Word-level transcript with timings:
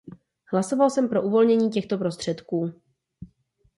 Hlasoval 0.51 0.89
jsem 0.89 1.09
pro 1.09 1.21
uvolnění 1.23 1.69
těchto 1.69 1.97
prostředků. 1.97 2.73